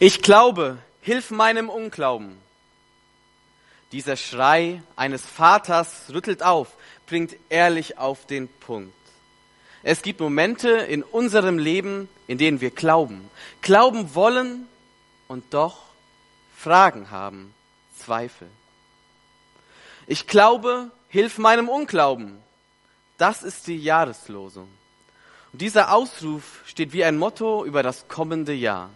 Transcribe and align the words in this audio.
Ich 0.00 0.22
glaube, 0.22 0.78
hilf 1.02 1.30
meinem 1.30 1.68
Unglauben. 1.68 2.36
Dieser 3.92 4.16
Schrei 4.16 4.82
eines 4.96 5.24
Vaters 5.24 6.06
rüttelt 6.12 6.42
auf, 6.42 6.72
bringt 7.06 7.36
ehrlich 7.48 7.96
auf 7.96 8.26
den 8.26 8.48
Punkt. 8.48 8.92
Es 9.84 10.02
gibt 10.02 10.18
Momente 10.18 10.70
in 10.70 11.04
unserem 11.04 11.58
Leben, 11.58 12.08
in 12.26 12.38
denen 12.38 12.60
wir 12.60 12.70
glauben, 12.70 13.30
glauben 13.60 14.16
wollen 14.16 14.66
und 15.28 15.54
doch 15.54 15.82
Fragen 16.56 17.12
haben, 17.12 17.54
Zweifel. 17.96 18.48
Ich 20.08 20.26
glaube, 20.26 20.90
hilf 21.08 21.38
meinem 21.38 21.68
Unglauben. 21.68 22.42
Das 23.16 23.44
ist 23.44 23.68
die 23.68 23.78
Jahreslosung. 23.78 24.68
Und 25.52 25.62
dieser 25.62 25.94
Ausruf 25.94 26.62
steht 26.66 26.92
wie 26.92 27.04
ein 27.04 27.16
Motto 27.16 27.64
über 27.64 27.84
das 27.84 28.08
kommende 28.08 28.54
Jahr. 28.54 28.90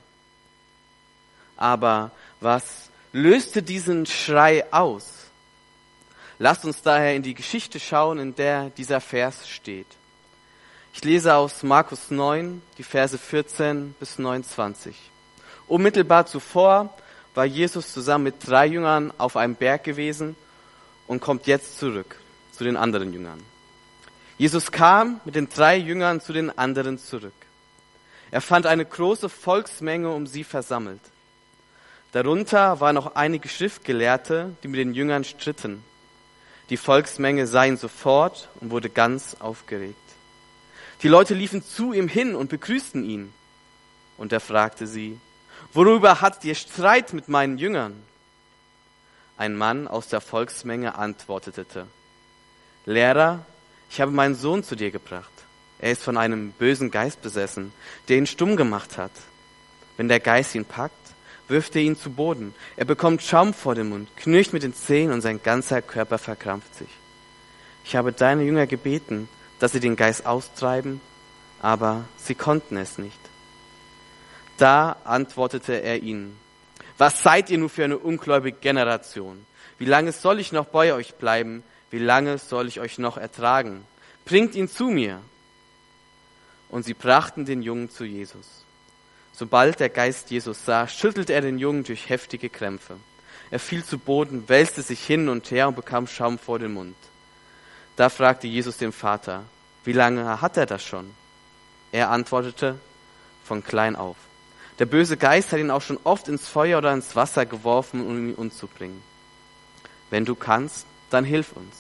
Aber 1.59 2.13
was 2.41 2.89
löste 3.13 3.63
diesen 3.63 4.07
Schrei 4.07 4.65
aus? 4.73 5.05
Lasst 6.39 6.65
uns 6.65 6.81
daher 6.83 7.15
in 7.15 7.23
die 7.23 7.35
Geschichte 7.35 7.81
schauen, 7.81 8.19
in 8.19 8.35
der 8.35 8.71
dieser 8.71 9.01
Vers 9.01 9.49
steht. 9.49 9.89
Ich 10.95 11.05
lese 11.05 11.35
aus 11.35 11.63
Markus 11.63 12.11
9, 12.11 12.63
die 12.79 12.83
Verse 12.85 13.19
14 13.19 13.95
bis 14.01 14.19
29. 14.19 14.97
Unmittelbar 15.67 16.27
zuvor 16.27 16.95
war 17.35 17.45
Jesus 17.45 17.93
zusammen 17.93 18.25
mit 18.25 18.47
drei 18.47 18.67
Jüngern 18.67 19.13
auf 19.19 19.37
einem 19.37 19.55
Berg 19.55 19.85
gewesen 19.85 20.37
und 21.07 21.21
kommt 21.21 21.47
jetzt 21.47 21.79
zurück 21.79 22.17
zu 22.53 22.65
den 22.65 22.77
anderen 22.77 23.13
Jüngern. 23.13 23.43
Jesus 24.39 24.71
kam 24.71 25.21
mit 25.25 25.35
den 25.35 25.49
drei 25.49 25.77
Jüngern 25.77 26.21
zu 26.21 26.33
den 26.33 26.57
anderen 26.57 26.99
zurück. 26.99 27.33
Er 28.31 28.41
fand 28.41 28.67
eine 28.67 28.85
große 28.85 29.29
Volksmenge 29.29 30.11
um 30.11 30.27
sie 30.27 30.45
versammelt. 30.45 31.01
Darunter 32.13 32.81
waren 32.81 32.95
noch 32.95 33.17
einige 33.17 33.49
Schriftgelehrte, 33.49 34.57
die 34.63 34.69
mit 34.69 34.81
den 34.81 34.95
Jüngern 34.95 35.25
stritten. 35.25 35.85
Die 36.71 36.77
Volksmenge 36.77 37.47
sah 37.47 37.65
ihn 37.65 37.77
sofort 37.77 38.49
und 38.61 38.71
wurde 38.71 38.91
ganz 38.91 39.37
aufgeregt. 39.41 39.97
Die 41.03 41.09
Leute 41.09 41.35
liefen 41.35 41.63
zu 41.63 41.93
ihm 41.93 42.09
hin 42.09 42.35
und 42.35 42.51
begrüßten 42.51 43.05
ihn. 43.05 43.33
Und 44.17 44.33
er 44.33 44.41
fragte 44.41 44.87
sie, 44.87 45.19
worüber 45.73 46.21
habt 46.21 46.45
ihr 46.45 46.55
Streit 46.55 47.13
mit 47.13 47.29
meinen 47.29 47.59
Jüngern? 47.59 48.03
Ein 49.37 49.57
Mann 49.57 49.87
aus 49.87 50.09
der 50.09 50.21
Volksmenge 50.21 50.97
antwortete, 50.97 51.87
Lehrer, 52.85 53.45
ich 53.91 54.01
habe 54.01 54.11
meinen 54.11 54.35
Sohn 54.35 54.65
zu 54.65 54.75
dir 54.75 54.91
gebracht. 54.91 55.31
Er 55.79 55.93
ist 55.93 56.03
von 56.03 56.17
einem 56.17 56.53
bösen 56.53 56.91
Geist 56.91 57.23
besessen, 57.23 57.73
der 58.09 58.19
ihn 58.19 58.27
stumm 58.27 58.57
gemacht 58.57 58.99
hat. 58.99 59.13
Wenn 59.97 60.09
der 60.09 60.21
Geist 60.21 60.55
ihn 60.55 60.65
packt, 60.65 60.95
wirft 61.49 61.75
er 61.77 61.83
ihn 61.83 61.97
zu 61.97 62.11
Boden. 62.11 62.55
Er 62.77 62.85
bekommt 62.85 63.23
Schaum 63.23 63.55
vor 63.55 63.75
dem 63.75 63.89
Mund, 63.89 64.09
knirscht 64.17 64.53
mit 64.53 64.63
den 64.63 64.75
Zähnen 64.75 65.13
und 65.13 65.23
sein 65.23 65.43
ganzer 65.43 65.83
Körper 65.83 66.19
verkrampft 66.19 66.75
sich. 66.75 66.89
Ich 67.85 67.97
habe 67.97 68.13
deine 68.13 68.45
Jünger 68.45 68.67
gebeten, 68.67 69.29
dass 69.59 69.73
sie 69.73 69.81
den 69.81 69.97
Geist 69.97 70.27
austreiben, 70.27 71.01
aber 71.61 72.05
sie 72.17 72.35
konnten 72.35 72.77
es 72.77 72.99
nicht. 72.99 73.19
Da 74.59 74.97
antwortete 75.05 75.81
er 75.83 76.03
ihnen, 76.03 76.37
was 76.99 77.23
seid 77.23 77.49
ihr 77.49 77.59
nun 77.59 77.69
für 77.69 77.85
eine 77.85 77.97
ungläubige 77.97 78.59
Generation? 78.59 79.47
Wie 79.79 79.85
lange 79.85 80.13
soll 80.13 80.41
ich 80.41 80.51
noch 80.51 80.67
bei 80.67 80.93
euch 80.93 81.15
bleiben? 81.15 81.63
Wie 81.91 82.01
lange 82.01 82.39
soll 82.39 82.67
ich 82.67 82.81
euch 82.81 82.99
noch 82.99 83.17
ertragen? 83.17 83.85
Bringt 84.25 84.57
ihn 84.57 84.69
zu 84.69 84.89
mir. 84.89 85.21
Und 86.69 86.85
sie 86.85 86.95
brachten 86.95 87.45
den 87.45 87.63
Jungen 87.63 87.89
zu 87.89 88.05
Jesus. 88.05 88.65
Sobald 89.39 89.79
der 89.79 89.89
Geist 89.89 90.33
Jesus 90.33 90.65
sah, 90.65 90.89
schüttelte 90.89 91.33
er 91.33 91.43
den 91.43 91.61
Jungen 91.61 91.85
durch 91.85 92.09
heftige 92.09 92.49
Krämpfe. 92.49 92.97
Er 93.53 93.61
fiel 93.61 93.85
zu 93.85 93.97
Boden, 93.97 94.49
wälzte 94.49 94.83
sich 94.83 95.01
hin 95.07 95.29
und 95.29 95.53
her 95.53 95.69
und 95.69 95.77
bekam 95.77 96.09
Schaum 96.09 96.41
vor 96.41 96.59
den 96.59 96.73
Mund. 96.73 96.97
Da 97.95 98.09
fragte 98.09 98.49
Jesus 98.49 98.79
den 98.79 98.91
Vater, 98.91 99.45
wie 99.85 99.93
lange 99.93 100.41
hat 100.41 100.57
er 100.57 100.67
das 100.67 100.83
schon? 100.83 101.15
Er 101.93 102.11
antwortete, 102.11 102.81
von 103.45 103.63
klein 103.63 103.95
auf. 103.95 104.17
Der 104.81 104.87
böse 104.87 105.17
Geist 105.17 105.53
hat 105.53 105.61
ihn 105.61 105.71
auch 105.71 105.83
schon 105.83 106.01
oft 106.03 106.27
ins 106.27 106.49
Feuer 106.49 106.79
oder 106.79 106.93
ins 106.93 107.15
Wasser 107.15 107.47
geworfen, 107.47 108.05
um 108.05 108.31
ihn 108.31 108.35
umzubringen. 108.35 109.01
Wenn 110.11 110.25
du 110.25 110.35
kannst, 110.35 110.85
dann 111.11 111.25
hilf 111.25 111.53
uns. 111.53 111.77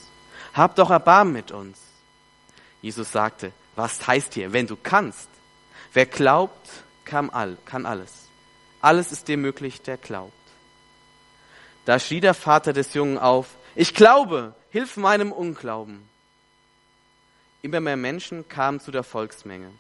Hab 0.55 0.77
doch 0.77 0.91
Erbarmen 0.91 1.33
mit 1.33 1.51
uns. 1.51 1.77
Jesus 2.83 3.11
sagte, 3.11 3.51
was 3.75 4.07
heißt 4.07 4.35
hier, 4.35 4.53
wenn 4.53 4.69
du 4.69 4.77
kannst? 4.81 5.29
Wer 5.93 6.07
glaubt, 6.07 6.69
kann, 7.09 7.31
all, 7.31 7.57
kann 7.65 7.87
alles. 7.87 8.29
Alles 8.81 9.11
ist 9.11 9.27
dem 9.29 9.41
möglich, 9.41 9.83
der 9.83 9.97
glaubt. 9.97 10.33
Da 11.85 11.99
schrie 11.99 12.21
der 12.21 12.35
Vater 12.35 12.73
des 12.73 12.95
Jungen 12.95 13.19
auf, 13.19 13.57
ich 13.75 13.95
glaube, 13.95 14.55
hilf 14.71 14.97
meinem 14.97 15.33
Unglauben. 15.33 16.07
Immer 17.63 17.81
mehr 17.81 17.97
Menschen 17.97 18.49
kamen 18.49 18.79
zu 18.79 18.91
der 18.91 19.03
Volksmenge. 19.03 19.71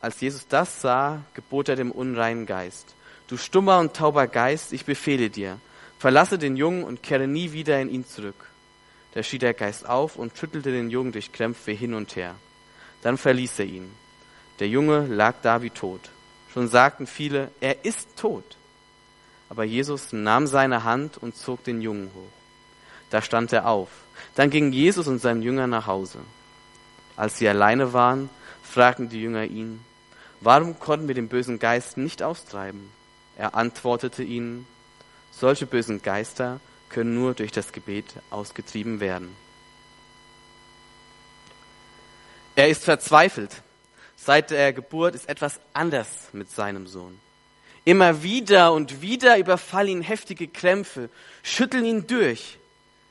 Als 0.00 0.20
Jesus 0.20 0.46
das 0.46 0.80
sah, 0.80 1.22
gebot 1.34 1.68
er 1.68 1.76
dem 1.76 1.90
unreinen 1.90 2.46
Geist, 2.46 2.94
du 3.28 3.36
stummer 3.36 3.78
und 3.78 3.94
tauber 3.94 4.26
Geist, 4.26 4.72
ich 4.72 4.84
befehle 4.84 5.30
dir, 5.30 5.60
verlasse 5.98 6.38
den 6.38 6.56
Jungen 6.56 6.84
und 6.84 7.02
kehre 7.02 7.26
nie 7.26 7.52
wieder 7.52 7.80
in 7.80 7.90
ihn 7.90 8.06
zurück. 8.06 8.46
Da 9.12 9.22
schrie 9.22 9.38
der 9.38 9.54
Geist 9.54 9.88
auf 9.88 10.16
und 10.16 10.36
schüttelte 10.38 10.70
den 10.70 10.90
Jungen 10.90 11.12
durch 11.12 11.32
Krämpfe 11.32 11.72
hin 11.72 11.94
und 11.94 12.16
her. 12.16 12.34
Dann 13.02 13.18
verließ 13.18 13.58
er 13.58 13.66
ihn. 13.66 13.90
Der 14.60 14.68
Junge 14.68 15.06
lag 15.06 15.36
da 15.42 15.62
wie 15.62 15.70
tot. 15.70 16.10
Schon 16.52 16.68
sagten 16.68 17.06
viele, 17.06 17.50
er 17.60 17.84
ist 17.84 18.16
tot. 18.16 18.56
Aber 19.48 19.64
Jesus 19.64 20.12
nahm 20.12 20.46
seine 20.46 20.84
Hand 20.84 21.18
und 21.18 21.36
zog 21.36 21.64
den 21.64 21.80
Jungen 21.80 22.10
hoch. 22.14 22.32
Da 23.10 23.22
stand 23.22 23.52
er 23.52 23.66
auf. 23.66 23.88
Dann 24.34 24.50
gingen 24.50 24.72
Jesus 24.72 25.08
und 25.08 25.20
sein 25.20 25.42
Jünger 25.42 25.66
nach 25.66 25.86
Hause. 25.86 26.18
Als 27.16 27.38
sie 27.38 27.48
alleine 27.48 27.92
waren, 27.92 28.30
fragten 28.62 29.08
die 29.08 29.20
Jünger 29.20 29.44
ihn, 29.44 29.84
Warum 30.40 30.78
konnten 30.78 31.06
wir 31.06 31.14
den 31.14 31.28
bösen 31.28 31.58
Geist 31.58 31.98
nicht 31.98 32.22
austreiben? 32.22 32.90
Er 33.36 33.54
antwortete 33.54 34.22
ihnen, 34.22 34.66
solche 35.32 35.66
bösen 35.66 36.00
Geister 36.00 36.60
können 36.88 37.14
nur 37.14 37.34
durch 37.34 37.52
das 37.52 37.72
Gebet 37.72 38.06
ausgetrieben 38.30 39.00
werden. 39.00 39.36
Er 42.56 42.68
ist 42.68 42.84
verzweifelt. 42.84 43.62
Seit 44.22 44.50
der 44.50 44.74
Geburt 44.74 45.14
ist 45.14 45.30
etwas 45.30 45.60
anders 45.72 46.28
mit 46.32 46.50
seinem 46.50 46.86
Sohn. 46.86 47.18
Immer 47.86 48.22
wieder 48.22 48.74
und 48.74 49.00
wieder 49.00 49.38
überfallen 49.38 49.88
ihn 49.88 50.02
heftige 50.02 50.46
Krämpfe, 50.46 51.08
schütteln 51.42 51.86
ihn 51.86 52.06
durch. 52.06 52.58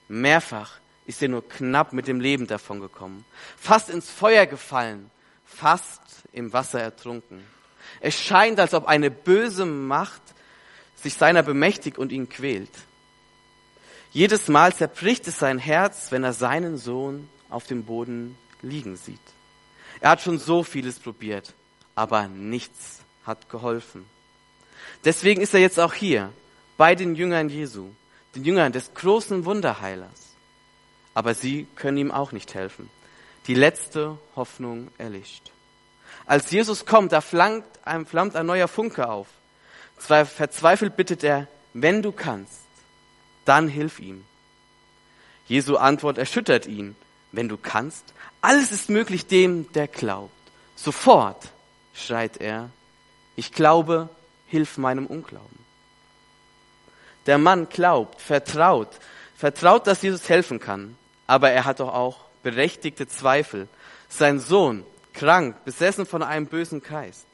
Mehrfach 0.07 0.79
ist 1.07 1.23
er 1.23 1.29
nur 1.29 1.47
knapp 1.49 1.93
mit 1.93 2.07
dem 2.07 2.19
Leben 2.19 2.45
davongekommen, 2.45 3.25
fast 3.57 3.89
ins 3.89 4.07
Feuer 4.07 4.45
gefallen, 4.45 5.09
fast 5.45 5.99
im 6.31 6.53
Wasser 6.53 6.79
ertrunken. 6.79 7.43
Es 8.01 8.15
scheint, 8.15 8.59
als 8.59 8.75
ob 8.75 8.87
eine 8.87 9.09
böse 9.09 9.65
Macht 9.65 10.21
sich 10.95 11.15
seiner 11.15 11.41
bemächtigt 11.41 11.97
und 11.97 12.11
ihn 12.11 12.29
quält. 12.29 12.69
Jedes 14.11 14.47
Mal 14.47 14.75
zerbricht 14.75 15.27
es 15.27 15.39
sein 15.39 15.57
Herz, 15.57 16.11
wenn 16.11 16.23
er 16.23 16.33
seinen 16.33 16.77
Sohn 16.77 17.27
auf 17.49 17.65
dem 17.65 17.85
Boden 17.85 18.37
liegen 18.61 18.95
sieht. 18.95 19.19
Er 20.01 20.11
hat 20.11 20.21
schon 20.21 20.39
so 20.39 20.63
vieles 20.63 20.99
probiert, 20.99 21.53
aber 21.95 22.27
nichts 22.27 22.99
hat 23.25 23.49
geholfen. 23.49 24.05
Deswegen 25.03 25.41
ist 25.41 25.53
er 25.53 25.59
jetzt 25.59 25.79
auch 25.79 25.93
hier, 25.93 26.31
bei 26.77 26.95
den 26.95 27.15
Jüngern 27.15 27.49
Jesu, 27.49 27.89
den 28.35 28.45
Jüngern 28.45 28.71
des 28.71 28.93
großen 28.93 29.45
Wunderheilers. 29.45 30.33
Aber 31.13 31.33
sie 31.33 31.67
können 31.75 31.97
ihm 31.97 32.11
auch 32.11 32.31
nicht 32.31 32.53
helfen. 32.53 32.89
Die 33.47 33.55
letzte 33.55 34.17
Hoffnung 34.35 34.89
erlischt. 34.97 35.51
Als 36.25 36.51
Jesus 36.51 36.85
kommt, 36.85 37.11
da 37.11 37.21
flammt 37.21 37.65
ein, 37.83 38.05
flammt 38.05 38.35
ein 38.35 38.45
neuer 38.45 38.67
Funke 38.67 39.09
auf. 39.09 39.27
Verzweifelt 39.97 40.95
bittet 40.95 41.23
er, 41.23 41.47
wenn 41.73 42.01
du 42.01 42.11
kannst, 42.11 42.61
dann 43.45 43.67
hilf 43.67 43.99
ihm. 43.99 44.23
Jesu 45.47 45.77
Antwort 45.77 46.17
erschüttert 46.17 46.67
ihn. 46.67 46.95
Wenn 47.31 47.49
du 47.49 47.57
kannst, 47.57 48.05
alles 48.41 48.71
ist 48.71 48.89
möglich 48.89 49.27
dem, 49.27 49.71
der 49.73 49.87
glaubt. 49.87 50.31
Sofort 50.75 51.49
schreit 51.93 52.37
er, 52.37 52.69
ich 53.35 53.51
glaube, 53.51 54.09
hilf 54.47 54.77
meinem 54.77 55.05
Unglauben. 55.05 55.59
Der 57.25 57.37
Mann 57.37 57.69
glaubt, 57.69 58.21
vertraut, 58.21 58.89
vertraut, 59.37 59.85
dass 59.87 60.01
Jesus 60.01 60.29
helfen 60.29 60.59
kann, 60.59 60.97
aber 61.27 61.51
er 61.51 61.65
hat 61.65 61.79
doch 61.79 61.93
auch 61.93 62.17
berechtigte 62.43 63.07
Zweifel. 63.07 63.67
Sein 64.07 64.39
Sohn, 64.39 64.83
krank, 65.13 65.63
besessen 65.65 66.05
von 66.05 66.23
einem 66.23 66.47
bösen 66.47 66.81
Geist. 66.81 67.25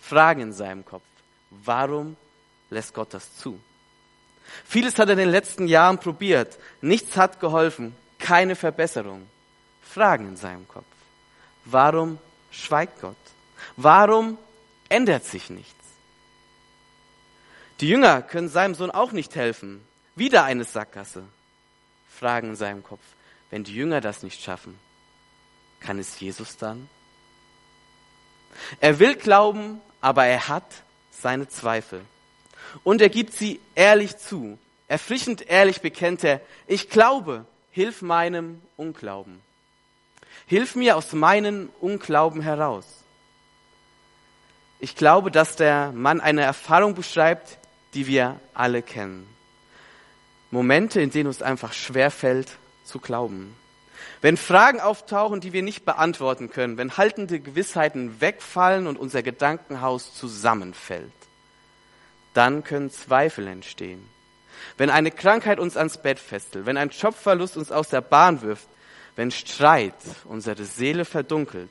Fragen 0.00 0.40
in 0.40 0.52
seinem 0.52 0.84
Kopf. 0.84 1.04
Warum 1.50 2.16
lässt 2.70 2.94
Gott 2.94 3.12
das 3.12 3.36
zu? 3.36 3.60
Vieles 4.64 4.98
hat 4.98 5.08
er 5.08 5.12
in 5.12 5.18
den 5.18 5.30
letzten 5.30 5.66
Jahren 5.68 5.98
probiert. 5.98 6.58
Nichts 6.80 7.16
hat 7.16 7.40
geholfen. 7.40 7.94
Keine 8.18 8.56
Verbesserung. 8.56 9.26
Fragen 9.92 10.28
in 10.28 10.36
seinem 10.36 10.66
Kopf. 10.68 10.84
Warum 11.64 12.18
schweigt 12.50 13.00
Gott? 13.00 13.16
Warum 13.76 14.38
ändert 14.88 15.24
sich 15.24 15.50
nichts? 15.50 15.74
Die 17.80 17.88
Jünger 17.88 18.22
können 18.22 18.48
seinem 18.48 18.74
Sohn 18.74 18.90
auch 18.90 19.12
nicht 19.12 19.34
helfen. 19.34 19.84
Wieder 20.14 20.44
eine 20.44 20.64
Sackgasse. 20.64 21.24
Fragen 22.08 22.50
in 22.50 22.56
seinem 22.56 22.82
Kopf. 22.82 23.02
Wenn 23.50 23.64
die 23.64 23.74
Jünger 23.74 24.00
das 24.00 24.22
nicht 24.22 24.42
schaffen, 24.42 24.78
kann 25.80 25.98
es 25.98 26.20
Jesus 26.20 26.56
dann? 26.56 26.88
Er 28.80 28.98
will 28.98 29.14
glauben, 29.14 29.80
aber 30.00 30.24
er 30.24 30.48
hat 30.48 30.64
seine 31.10 31.48
Zweifel. 31.48 32.02
Und 32.84 33.02
er 33.02 33.08
gibt 33.08 33.32
sie 33.34 33.60
ehrlich 33.74 34.16
zu. 34.16 34.58
Erfrischend 34.88 35.42
ehrlich 35.48 35.80
bekennt 35.80 36.24
er, 36.24 36.40
ich 36.66 36.88
glaube, 36.88 37.44
hilf 37.70 38.00
meinem 38.02 38.62
Unglauben. 38.76 39.40
Hilf 40.46 40.74
mir 40.74 40.96
aus 40.96 41.12
meinem 41.12 41.70
Unglauben 41.80 42.42
heraus. 42.42 42.86
Ich 44.80 44.96
glaube, 44.96 45.30
dass 45.30 45.56
der 45.56 45.92
Mann 45.92 46.20
eine 46.20 46.42
Erfahrung 46.42 46.94
beschreibt, 46.94 47.58
die 47.94 48.06
wir 48.06 48.40
alle 48.52 48.82
kennen. 48.82 49.26
Momente, 50.50 51.00
in 51.00 51.10
denen 51.10 51.28
uns 51.28 51.40
einfach 51.40 51.72
schwer 51.72 52.10
fällt 52.10 52.58
zu 52.84 52.98
glauben. 52.98 53.56
Wenn 54.20 54.36
Fragen 54.36 54.80
auftauchen, 54.80 55.40
die 55.40 55.52
wir 55.52 55.62
nicht 55.62 55.84
beantworten 55.84 56.50
können, 56.50 56.76
wenn 56.76 56.96
haltende 56.96 57.40
Gewissheiten 57.40 58.20
wegfallen 58.20 58.86
und 58.86 58.98
unser 58.98 59.22
Gedankenhaus 59.22 60.14
zusammenfällt, 60.14 61.12
dann 62.34 62.64
können 62.64 62.90
Zweifel 62.90 63.46
entstehen. 63.46 64.06
Wenn 64.76 64.90
eine 64.90 65.10
Krankheit 65.10 65.58
uns 65.58 65.76
ans 65.76 65.98
Bett 65.98 66.18
fesselt, 66.18 66.66
wenn 66.66 66.76
ein 66.76 66.90
Jobverlust 66.90 67.56
uns 67.56 67.72
aus 67.72 67.88
der 67.88 68.00
Bahn 68.00 68.42
wirft, 68.42 68.68
wenn 69.16 69.30
Streit 69.30 69.94
unsere 70.24 70.64
Seele 70.64 71.04
verdunkelt, 71.04 71.70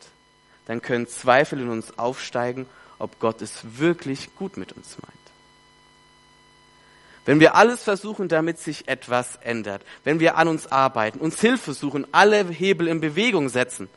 dann 0.65 0.81
können 0.81 1.07
Zweifel 1.07 1.59
in 1.59 1.69
uns 1.69 1.97
aufsteigen, 1.97 2.65
ob 2.99 3.19
Gott 3.19 3.41
es 3.41 3.79
wirklich 3.79 4.35
gut 4.35 4.57
mit 4.57 4.73
uns 4.73 4.97
meint. 5.01 5.21
Wenn 7.25 7.39
wir 7.39 7.55
alles 7.55 7.83
versuchen, 7.83 8.27
damit 8.27 8.59
sich 8.59 8.87
etwas 8.87 9.37
ändert, 9.37 9.83
wenn 10.03 10.19
wir 10.19 10.37
an 10.37 10.47
uns 10.47 10.71
arbeiten, 10.71 11.19
uns 11.19 11.39
Hilfe 11.39 11.73
suchen, 11.73 12.07
alle 12.11 12.47
Hebel 12.47 12.87
in 12.87 12.99
Bewegung 12.99 13.49
setzen, 13.49 13.89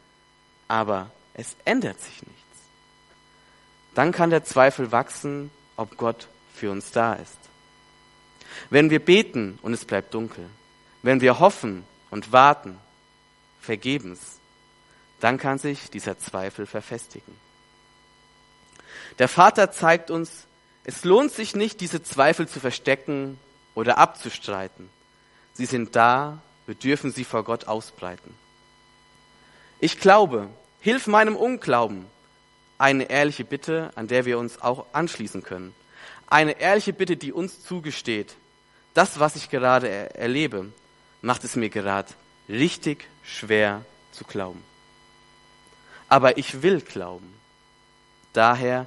aber 0.69 1.11
es 1.33 1.57
ändert 1.65 2.01
sich 2.01 2.23
nichts, 2.23 2.41
dann 3.95 4.13
kann 4.13 4.31
der 4.31 4.45
Zweifel 4.45 4.93
wachsen, 4.93 5.51
ob 5.77 5.97
Gott 5.97 6.29
für 6.55 6.71
uns 6.71 6.91
da 6.91 7.15
ist. 7.15 7.39
Wenn 8.71 8.91
wir 8.91 9.05
beten 9.05 9.59
und 9.63 9.73
es 9.73 9.85
bleibt 9.85 10.15
dunkel, 10.15 10.47
wenn 11.03 11.21
wir 11.21 11.39
hoffen 11.39 11.85
und 12.11 12.33
warten, 12.33 12.79
vergebens, 13.65 14.39
dann 15.21 15.39
kann 15.39 15.59
sich 15.59 15.91
dieser 15.91 16.19
Zweifel 16.19 16.67
verfestigen. 16.67 17.35
Der 19.19 19.29
Vater 19.29 19.73
zeigt 19.73 20.11
uns, 20.11 20.47
es 20.85 21.05
lohnt 21.05 21.33
sich 21.33 21.57
nicht, 21.57 21.81
diese 21.81 22.03
Zweifel 22.03 22.47
zu 22.47 22.61
verstecken 22.61 23.39
oder 23.75 23.99
abzustreiten. 23.99 24.89
Sie 25.55 25.67
sind 25.67 25.97
da, 25.97 26.43
wir 26.67 26.75
dürfen 26.75 27.13
sie 27.13 27.25
vor 27.25 27.45
Gott 27.45 27.67
ausbreiten. 27.67 28.35
Ich 29.81 29.99
glaube, 29.99 30.49
hilf 30.81 31.07
meinem 31.07 31.37
Unglauben. 31.37 32.07
Eine 32.77 33.05
ehrliche 33.05 33.45
Bitte, 33.45 33.91
an 33.95 34.09
der 34.09 34.25
wir 34.25 34.39
uns 34.39 34.61
auch 34.61 34.87
anschließen 34.93 35.43
können. 35.43 35.75
Eine 36.27 36.61
ehrliche 36.61 36.93
Bitte, 36.93 37.17
die 37.17 37.33
uns 37.33 37.63
zugesteht. 37.63 38.35
Das, 38.95 39.21
was 39.21 39.37
ich 39.37 39.49
gerade 39.49 39.89
er 39.89 40.17
erlebe, 40.17 40.73
macht 41.23 41.45
es 41.45 41.57
mir 41.57 41.71
gerade 41.71 42.09
richtig 42.49 43.07
schwer 43.23 43.85
zu 44.13 44.25
glauben. 44.25 44.63
Aber 46.09 46.39
ich 46.39 46.63
will 46.63 46.81
glauben. 46.81 47.33
Daher 48.33 48.87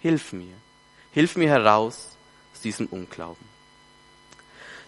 hilf 0.00 0.32
mir. 0.32 0.54
Hilf 1.12 1.36
mir 1.36 1.48
heraus 1.48 2.16
aus 2.52 2.60
diesem 2.60 2.86
Unglauben. 2.86 3.46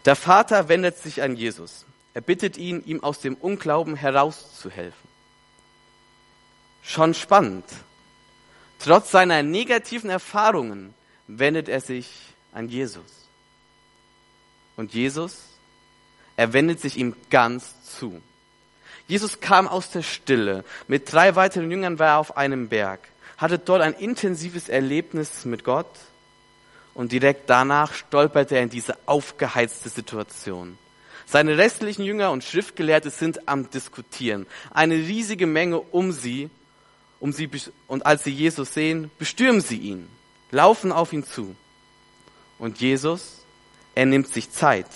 Der 0.04 0.16
Vater 0.16 0.68
wendet 0.68 0.98
sich 0.98 1.22
an 1.22 1.36
Jesus. 1.36 1.84
Er 2.14 2.20
bittet 2.20 2.56
ihn, 2.56 2.82
ihm 2.84 3.02
aus 3.02 3.20
dem 3.20 3.34
Unglauben 3.34 3.96
herauszuhelfen. 3.96 5.08
Schon 6.82 7.14
spannend. 7.14 7.64
Trotz 8.78 9.10
seiner 9.10 9.42
negativen 9.42 10.10
Erfahrungen 10.10 10.94
wendet 11.26 11.68
er 11.68 11.80
sich 11.80 12.10
an 12.52 12.68
Jesus. 12.68 13.28
Und 14.76 14.94
Jesus, 14.94 15.42
er 16.40 16.54
wendet 16.54 16.80
sich 16.80 16.96
ihm 16.96 17.14
ganz 17.28 17.74
zu. 17.84 18.22
Jesus 19.06 19.40
kam 19.40 19.68
aus 19.68 19.90
der 19.90 20.00
Stille. 20.00 20.64
Mit 20.88 21.12
drei 21.12 21.36
weiteren 21.36 21.70
Jüngern 21.70 21.98
war 21.98 22.06
er 22.06 22.18
auf 22.18 22.38
einem 22.38 22.70
Berg, 22.70 23.00
hatte 23.36 23.58
dort 23.58 23.82
ein 23.82 23.92
intensives 23.92 24.70
Erlebnis 24.70 25.44
mit 25.44 25.64
Gott 25.64 25.90
und 26.94 27.12
direkt 27.12 27.50
danach 27.50 27.92
stolpert 27.92 28.52
er 28.52 28.62
in 28.62 28.70
diese 28.70 28.96
aufgeheizte 29.04 29.90
Situation. 29.90 30.78
Seine 31.26 31.58
restlichen 31.58 32.04
Jünger 32.04 32.30
und 32.30 32.42
Schriftgelehrte 32.42 33.10
sind 33.10 33.46
am 33.46 33.68
Diskutieren. 33.68 34.46
Eine 34.70 34.94
riesige 34.94 35.46
Menge 35.46 35.78
um 35.78 36.10
sie, 36.10 36.48
um 37.18 37.32
sie, 37.32 37.50
und 37.86 38.06
als 38.06 38.24
sie 38.24 38.32
Jesus 38.32 38.72
sehen, 38.72 39.10
bestürmen 39.18 39.60
sie 39.60 39.76
ihn, 39.76 40.08
laufen 40.52 40.90
auf 40.90 41.12
ihn 41.12 41.22
zu. 41.22 41.54
Und 42.58 42.80
Jesus, 42.80 43.44
er 43.94 44.06
nimmt 44.06 44.28
sich 44.28 44.50
Zeit, 44.50 44.88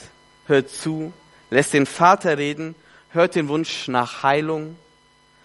hört 0.46 0.70
zu, 0.70 1.12
lässt 1.54 1.72
den 1.72 1.86
Vater 1.86 2.36
reden, 2.36 2.74
hört 3.10 3.36
den 3.36 3.46
Wunsch 3.46 3.86
nach 3.86 4.24
Heilung, 4.24 4.76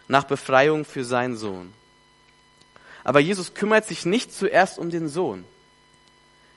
nach 0.08 0.24
Befreiung 0.24 0.84
für 0.84 1.06
seinen 1.06 1.38
Sohn. 1.38 1.72
Aber 3.04 3.20
Jesus 3.20 3.54
kümmert 3.54 3.86
sich 3.86 4.06
nicht 4.06 4.34
zuerst 4.34 4.80
um 4.80 4.90
den 4.90 5.08
Sohn. 5.08 5.46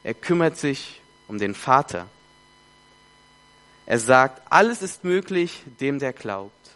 Er 0.04 0.14
kümmert 0.14 0.56
sich 0.56 1.02
um 1.28 1.36
den 1.36 1.54
Vater. 1.54 2.06
Er 3.84 3.98
sagt, 3.98 4.40
alles 4.50 4.80
ist 4.80 5.04
möglich 5.04 5.62
dem, 5.80 5.98
der 5.98 6.14
glaubt. 6.14 6.70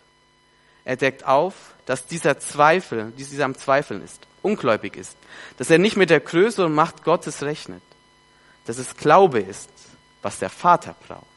Er 0.85 0.97
deckt 0.97 1.25
auf, 1.25 1.55
dass 1.87 2.07
dieser 2.07 2.39
Zweifel, 2.39 3.11
dieser 3.17 3.47
am 3.47 3.57
Zweifeln 3.57 4.03
ist, 4.03 4.27
ungläubig 4.43 4.99
ist, 4.99 5.17
dass 5.57 5.71
er 5.71 5.79
nicht 5.79 5.97
mit 5.97 6.11
der 6.11 6.21
Größe 6.21 6.67
und 6.67 6.75
Macht 6.75 7.05
Gottes 7.05 7.43
rechnet, 7.43 7.83
dass 8.67 8.77
es 8.77 8.97
Glaube 8.99 9.41
ist, 9.41 9.71
was 10.21 10.39
der 10.39 10.51
Vater 10.51 10.95
braucht. 11.09 11.36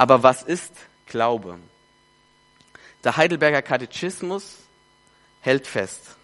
Aber 0.00 0.22
was 0.22 0.42
ist 0.42 0.72
Glaube? 1.04 1.58
Der 3.04 3.18
Heidelberger 3.18 3.60
Katechismus 3.60 4.56
hält 5.42 5.66
fest. 5.66 6.16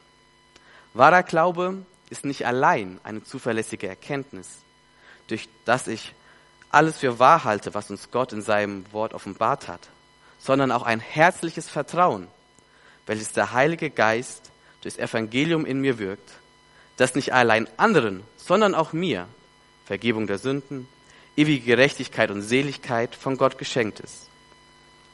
Wahrer 0.95 1.23
Glaube 1.23 1.85
ist 2.09 2.25
nicht 2.25 2.47
allein 2.47 2.99
eine 3.05 3.23
zuverlässige 3.23 3.87
Erkenntnis, 3.87 4.49
durch 5.29 5.51
das 5.67 5.89
ich 5.89 6.15
alles 6.71 6.97
für 6.97 7.19
wahr 7.19 7.45
halte, 7.45 7.75
was 7.75 7.91
uns 7.91 8.11
Gott 8.11 8.33
in 8.33 8.41
seinem 8.41 8.91
Wort 8.95 9.13
offenbart 9.13 9.69
hat, 9.69 9.91
sondern 10.39 10.73
auch 10.73 10.85
ein 10.85 11.01
herzliches 11.01 11.69
Vertrauen, 11.69 12.29
welches 13.05 13.33
der 13.33 13.53
Heilige 13.53 13.91
Geist 13.91 14.53
durchs 14.81 14.97
Evangelium 14.97 15.67
in 15.67 15.83
mir 15.83 15.99
wirkt, 15.99 16.31
das 16.97 17.15
nicht 17.15 17.35
allein 17.35 17.69
anderen, 17.77 18.23
sondern 18.39 18.75
auch 18.75 18.95
mir 18.95 19.29
Vergebung 19.85 20.27
der 20.27 20.39
Sünden, 20.39 20.89
ewige 21.37 21.65
Gerechtigkeit 21.67 22.31
und 22.31 22.43
Seligkeit 22.43 23.15
von 23.15 23.37
Gott 23.37 23.59
geschenkt 23.59 24.01
ist. 24.01 24.29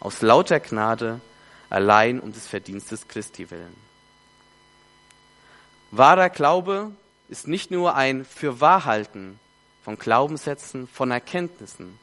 Aus 0.01 0.23
lauter 0.23 0.61
Gnade, 0.61 1.21
allein 1.69 2.21
um 2.21 2.33
des 2.33 2.47
Verdienstes 2.47 3.09
Christi 3.09 3.51
willen. 3.51 3.77
Wahrer 5.91 6.31
Glaube 6.31 6.93
ist 7.29 7.49
nicht 7.49 7.71
nur 7.71 7.95
ein 7.95 8.25
Fürwahrhalten 8.25 9.39
von 9.85 9.99
Glaubenssätzen, 9.99 10.89
von 10.89 11.11
Erkenntnissen, 11.11 11.99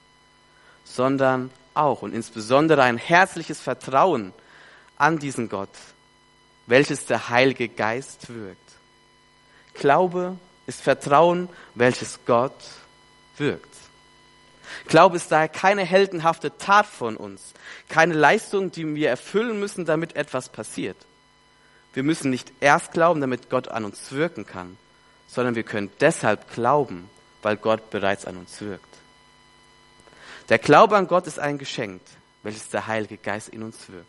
sondern 0.83 1.49
auch 1.73 2.01
und 2.01 2.13
insbesondere 2.13 2.83
ein 2.83 2.97
herzliches 2.97 3.59
Vertrauen 3.59 4.33
an 4.97 5.17
diesen 5.17 5.49
Gott, 5.49 5.69
welches 6.67 7.05
der 7.05 7.29
Heilige 7.29 7.69
Geist 7.69 8.33
wirkt. 8.33 8.57
Glaube 9.75 10.37
ist 10.67 10.81
Vertrauen, 10.81 11.47
welches 11.73 12.19
Gott 12.25 12.61
wirkt. 13.37 13.88
Glaube 14.87 15.17
ist 15.17 15.31
daher 15.31 15.47
keine 15.47 15.83
heldenhafte 15.83 16.57
Tat 16.57 16.85
von 16.85 17.17
uns, 17.17 17.53
keine 17.87 18.13
Leistung, 18.13 18.71
die 18.71 18.95
wir 18.95 19.09
erfüllen 19.09 19.59
müssen, 19.59 19.85
damit 19.85 20.15
etwas 20.15 20.49
passiert. 20.49 20.97
Wir 21.93 22.03
müssen 22.03 22.29
nicht 22.29 22.51
erst 22.59 22.91
glauben, 22.91 23.21
damit 23.21 23.49
Gott 23.49 23.67
an 23.67 23.85
uns 23.85 24.11
wirken 24.11 24.45
kann, 24.45 24.77
sondern 25.27 25.55
wir 25.55 25.63
können 25.63 25.91
deshalb 25.99 26.53
glauben, 26.53 27.09
weil 27.41 27.57
Gott 27.57 27.89
bereits 27.89 28.25
an 28.25 28.37
uns 28.37 28.61
wirkt. 28.61 28.85
Der 30.49 30.57
Glaube 30.57 30.97
an 30.97 31.07
Gott 31.07 31.27
ist 31.27 31.39
ein 31.39 31.57
Geschenk, 31.57 32.01
welches 32.43 32.69
der 32.69 32.87
Heilige 32.87 33.17
Geist 33.17 33.49
in 33.49 33.63
uns 33.63 33.89
wirkt. 33.89 34.07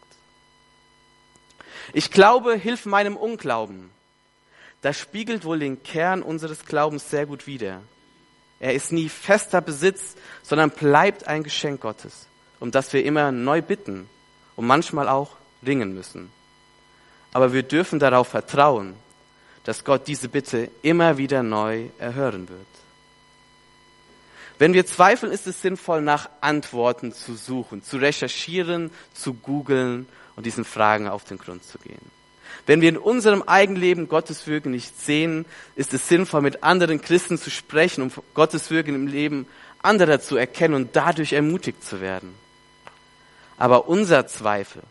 Ich 1.92 2.10
glaube, 2.10 2.54
hilf 2.54 2.86
meinem 2.86 3.16
Unglauben. 3.16 3.90
Das 4.82 4.98
spiegelt 4.98 5.44
wohl 5.44 5.58
den 5.58 5.82
Kern 5.82 6.22
unseres 6.22 6.64
Glaubens 6.64 7.10
sehr 7.10 7.26
gut 7.26 7.46
wider. 7.46 7.82
Er 8.60 8.74
ist 8.74 8.92
nie 8.92 9.08
fester 9.08 9.60
Besitz, 9.60 10.14
sondern 10.42 10.70
bleibt 10.70 11.26
ein 11.26 11.42
Geschenk 11.42 11.80
Gottes, 11.80 12.26
um 12.60 12.70
das 12.70 12.92
wir 12.92 13.04
immer 13.04 13.32
neu 13.32 13.62
bitten 13.62 14.08
und 14.54 14.66
manchmal 14.66 15.08
auch 15.08 15.36
ringen 15.66 15.94
müssen. 15.94 16.30
Aber 17.32 17.52
wir 17.52 17.62
dürfen 17.62 17.98
darauf 17.98 18.28
vertrauen, 18.28 18.94
dass 19.64 19.84
Gott 19.84 20.06
diese 20.06 20.28
Bitte 20.28 20.70
immer 20.82 21.16
wieder 21.16 21.42
neu 21.42 21.86
erhören 21.98 22.48
wird. 22.48 22.60
Wenn 24.58 24.74
wir 24.74 24.84
zweifeln, 24.84 25.32
ist 25.32 25.46
es 25.46 25.62
sinnvoll, 25.62 26.02
nach 26.02 26.28
Antworten 26.42 27.12
zu 27.12 27.34
suchen, 27.34 27.82
zu 27.82 27.96
recherchieren, 27.96 28.90
zu 29.14 29.32
googeln 29.32 30.06
und 30.36 30.44
diesen 30.44 30.66
Fragen 30.66 31.08
auf 31.08 31.24
den 31.24 31.38
Grund 31.38 31.64
zu 31.64 31.78
gehen. 31.78 32.19
Wenn 32.66 32.80
wir 32.80 32.88
in 32.88 32.98
unserem 32.98 33.42
eigenen 33.42 33.80
Leben 33.80 34.08
Gottes 34.08 34.46
Wirken 34.46 34.70
nicht 34.70 35.00
sehen, 35.00 35.44
ist 35.76 35.94
es 35.94 36.08
sinnvoll, 36.08 36.42
mit 36.42 36.62
anderen 36.62 37.00
Christen 37.00 37.38
zu 37.38 37.50
sprechen, 37.50 38.02
um 38.02 38.12
Gottes 38.34 38.70
Wirken 38.70 38.94
im 38.94 39.06
Leben 39.06 39.46
anderer 39.82 40.20
zu 40.20 40.36
erkennen 40.36 40.74
und 40.74 40.96
dadurch 40.96 41.32
ermutigt 41.32 41.82
zu 41.82 42.00
werden. 42.00 42.34
Aber 43.56 43.88
unser 43.88 44.26
Zweifel, 44.26 44.82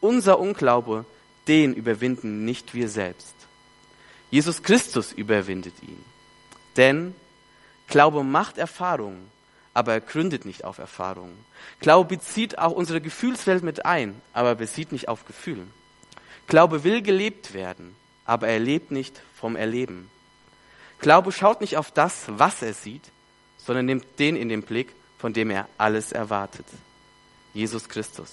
unser 0.00 0.38
Unglaube, 0.38 1.04
den 1.48 1.74
überwinden 1.74 2.44
nicht 2.44 2.74
wir 2.74 2.88
selbst. 2.88 3.34
Jesus 4.30 4.62
Christus 4.62 5.12
überwindet 5.12 5.74
ihn. 5.82 6.04
Denn 6.76 7.14
Glaube 7.88 8.24
macht 8.24 8.58
Erfahrungen, 8.58 9.30
aber 9.74 9.92
er 9.92 10.00
gründet 10.00 10.44
nicht 10.44 10.64
auf 10.64 10.78
Erfahrungen. 10.78 11.36
Glaube 11.80 12.16
bezieht 12.16 12.58
auch 12.58 12.72
unsere 12.72 13.00
Gefühlswelt 13.00 13.62
mit 13.62 13.84
ein, 13.84 14.20
aber 14.32 14.54
bezieht 14.54 14.92
nicht 14.92 15.08
auf 15.08 15.26
Gefühlen. 15.26 15.70
Glaube 16.46 16.84
will 16.84 17.02
gelebt 17.02 17.54
werden, 17.54 17.94
aber 18.24 18.48
er 18.48 18.58
lebt 18.58 18.90
nicht 18.90 19.20
vom 19.34 19.56
Erleben. 19.56 20.10
Glaube 20.98 21.32
schaut 21.32 21.60
nicht 21.60 21.76
auf 21.76 21.90
das, 21.90 22.24
was 22.28 22.62
er 22.62 22.72
sieht, 22.72 23.02
sondern 23.58 23.86
nimmt 23.86 24.06
den 24.18 24.36
in 24.36 24.48
den 24.48 24.62
Blick, 24.62 24.92
von 25.18 25.32
dem 25.32 25.50
er 25.50 25.68
alles 25.76 26.12
erwartet. 26.12 26.66
Jesus 27.52 27.88
Christus. 27.88 28.30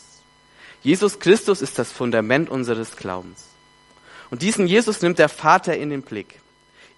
Jesus 0.82 1.20
Christus 1.20 1.62
ist 1.62 1.79
das 1.79 1.91
Fundament 1.91 2.50
unseres 2.50 2.96
Glaubens. 2.96 3.46
Und 4.29 4.41
diesen 4.41 4.67
Jesus 4.67 5.01
nimmt 5.01 5.20
der 5.20 5.29
Vater 5.29 5.77
in 5.77 5.89
den 5.89 6.01
Blick. 6.01 6.39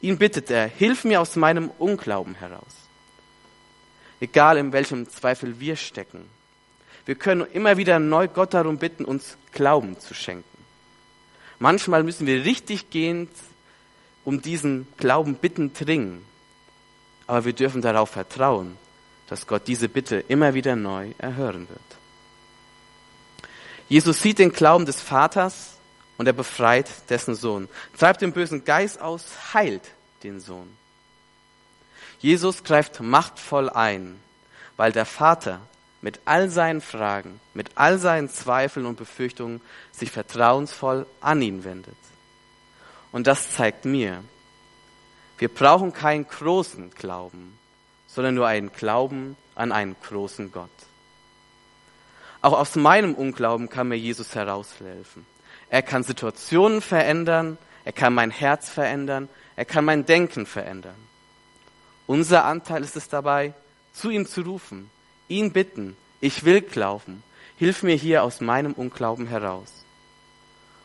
Ihn 0.02 0.18
bittet 0.18 0.50
er, 0.50 0.68
hilf 0.68 1.04
mir 1.04 1.22
aus 1.22 1.36
meinem 1.36 1.70
Unglauben 1.78 2.36
heraus. 2.36 2.76
Egal 4.20 4.58
in 4.58 4.74
welchem 4.74 5.10
Zweifel 5.10 5.60
wir 5.60 5.76
stecken. 5.76 6.26
Wir 7.06 7.16
können 7.16 7.46
immer 7.54 7.78
wieder 7.78 8.00
neu 8.00 8.28
Gott 8.28 8.54
darum 8.54 8.78
bitten, 8.78 9.06
uns 9.06 9.38
Glauben 9.52 10.00
zu 10.00 10.14
schenken. 10.14 10.55
Manchmal 11.66 12.04
müssen 12.04 12.28
wir 12.28 12.46
richtig 12.46 12.92
gehend 12.92 13.32
um 14.24 14.40
diesen 14.40 14.86
Glauben 14.98 15.34
bitten 15.34 15.74
dringen. 15.74 16.24
Aber 17.26 17.44
wir 17.44 17.54
dürfen 17.54 17.82
darauf 17.82 18.12
vertrauen, 18.12 18.78
dass 19.30 19.48
Gott 19.48 19.64
diese 19.66 19.90
Bitte 19.90 20.18
immer 20.28 20.54
wieder 20.54 20.76
neu 20.76 21.14
erhören 21.18 21.68
wird. 21.68 23.50
Jesus 23.90 24.22
sieht 24.22 24.38
den 24.38 24.52
Glauben 24.52 24.86
des 24.86 25.02
Vaters 25.02 25.72
und 26.20 26.28
er 26.28 26.34
befreit 26.34 26.88
dessen 27.10 27.34
Sohn, 27.34 27.68
treibt 27.98 28.22
den 28.22 28.32
bösen 28.32 28.64
Geist 28.64 29.02
aus, 29.02 29.26
heilt 29.56 29.90
den 30.22 30.40
Sohn. 30.40 30.70
Jesus 32.20 32.64
greift 32.64 33.02
machtvoll 33.02 33.72
ein, 33.72 34.20
weil 34.78 34.92
der 34.92 35.08
Vater 35.08 35.62
mit 36.06 36.20
all 36.26 36.52
seinen 36.52 36.82
Fragen, 36.82 37.40
mit 37.56 37.72
all 37.74 37.98
seinen 37.98 38.30
Zweifeln 38.30 38.86
und 38.86 38.96
Befürchtungen 38.96 39.60
sich 39.92 40.12
vertrauensvoll 40.12 41.08
an 41.20 41.42
ihn 41.42 41.64
wendet. 41.64 41.98
Und 43.12 43.26
das 43.26 43.56
zeigt 43.56 43.86
mir, 43.86 44.24
wir 45.40 45.50
brauchen 45.50 45.94
keinen 45.94 46.28
großen 46.28 46.92
Glauben, 46.92 47.58
sondern 48.06 48.36
nur 48.36 48.46
einen 48.46 48.72
Glauben 48.72 49.36
an 49.56 49.72
einen 49.72 49.96
großen 50.08 50.52
Gott. 50.52 50.70
Auch 52.44 52.54
aus 52.54 52.76
meinem 52.76 53.16
Unglauben 53.16 53.68
kann 53.70 53.88
mir 53.88 53.98
Jesus 53.98 54.36
heraushelfen. 54.36 55.26
Er 55.72 55.82
kann 55.82 56.04
Situationen 56.04 56.82
verändern, 56.82 57.58
er 57.84 57.94
kann 57.94 58.14
mein 58.14 58.30
Herz 58.30 58.70
verändern, 58.70 59.28
er 59.56 59.66
kann 59.66 59.84
mein 59.84 60.06
Denken 60.06 60.46
verändern. 60.46 61.08
Unser 62.06 62.46
Anteil 62.46 62.84
ist 62.84 62.96
es 62.96 63.10
dabei, 63.10 63.56
zu 63.92 64.12
ihm 64.12 64.28
zu 64.28 64.42
rufen, 64.42 64.92
ihn 65.28 65.52
bitten, 65.52 65.96
ich 66.22 66.44
will 66.46 66.62
glauben, 66.62 67.24
hilf 67.58 67.84
mir 67.84 67.96
hier 67.96 68.24
aus 68.24 68.42
meinem 68.42 68.74
Unglauben 68.74 69.28
heraus. 69.28 69.72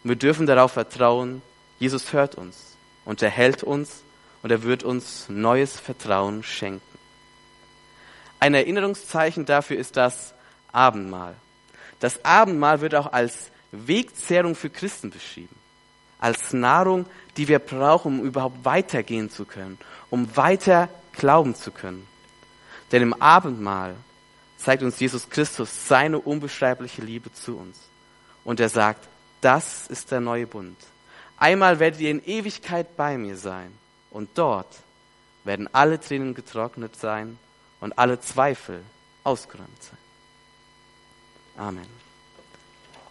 Und 0.02 0.10
wir 0.10 0.16
dürfen 0.16 0.46
darauf 0.46 0.72
vertrauen, 0.72 1.42
Jesus 1.78 2.12
hört 2.12 2.34
uns 2.34 2.76
und 3.04 3.22
er 3.22 3.30
hält 3.30 3.62
uns 3.62 4.02
und 4.42 4.50
er 4.50 4.62
wird 4.62 4.82
uns 4.82 5.28
neues 5.28 5.78
Vertrauen 5.78 6.42
schenken. 6.42 6.82
Ein 8.38 8.54
Erinnerungszeichen 8.54 9.44
dafür 9.44 9.76
ist 9.76 9.96
das 9.96 10.32
Abendmahl. 10.72 11.34
Das 12.00 12.24
Abendmahl 12.24 12.80
wird 12.80 12.94
auch 12.94 13.12
als 13.12 13.50
Wegzehrung 13.72 14.54
für 14.54 14.70
Christen 14.70 15.10
beschrieben. 15.10 15.54
Als 16.18 16.52
Nahrung, 16.52 17.06
die 17.36 17.48
wir 17.48 17.58
brauchen, 17.58 18.20
um 18.20 18.26
überhaupt 18.26 18.64
weitergehen 18.64 19.30
zu 19.30 19.44
können, 19.44 19.78
um 20.08 20.36
weiter 20.36 20.88
glauben 21.12 21.54
zu 21.54 21.70
können. 21.70 22.06
Denn 22.92 23.02
im 23.02 23.14
Abendmahl 23.14 23.94
zeigt 24.60 24.82
uns 24.82 25.00
Jesus 25.00 25.28
Christus 25.28 25.88
seine 25.88 26.18
unbeschreibliche 26.18 27.02
Liebe 27.02 27.32
zu 27.32 27.56
uns. 27.56 27.78
Und 28.44 28.60
er 28.60 28.68
sagt, 28.68 29.08
das 29.40 29.86
ist 29.86 30.10
der 30.10 30.20
neue 30.20 30.46
Bund. 30.46 30.76
Einmal 31.38 31.78
werdet 31.78 32.00
ihr 32.00 32.10
in 32.10 32.24
Ewigkeit 32.24 32.96
bei 32.96 33.16
mir 33.16 33.36
sein. 33.36 33.72
Und 34.10 34.30
dort 34.34 34.76
werden 35.44 35.68
alle 35.72 35.98
Tränen 35.98 36.34
getrocknet 36.34 36.96
sein 36.96 37.38
und 37.80 37.98
alle 37.98 38.20
Zweifel 38.20 38.82
ausgeräumt 39.24 39.82
sein. 39.82 39.98
Amen. 41.56 42.09